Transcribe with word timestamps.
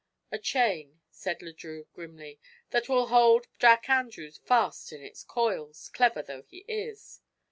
"A 0.31 0.39
chain," 0.39 0.99
said 1.11 1.43
Le 1.43 1.53
Drieux, 1.53 1.85
grimly, 1.93 2.39
"that 2.71 2.89
will 2.89 3.09
hold 3.09 3.45
Jack 3.59 3.87
Andrews 3.87 4.39
fast 4.39 4.91
in 4.91 5.03
its 5.03 5.21
coils, 5.23 5.91
clever 5.93 6.23
though 6.23 6.41
he 6.41 6.65
is." 6.67 7.21